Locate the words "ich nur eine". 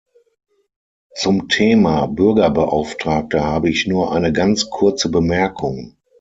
3.69-4.33